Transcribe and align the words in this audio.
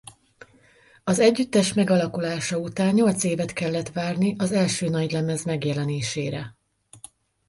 Az 1.03 1.19
együttes 1.19 1.73
megalakulása 1.73 2.57
után 2.59 2.93
nyolc 2.93 3.23
évet 3.23 3.53
kellett 3.53 3.91
várni 3.91 4.35
az 4.37 4.51
első 4.51 4.89
nagylemez 4.89 5.43
megjelenésére. 5.43 6.57